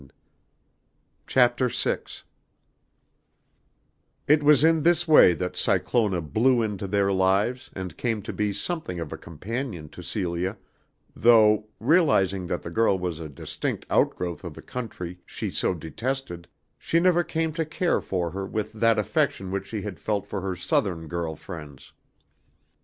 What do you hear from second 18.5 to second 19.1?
that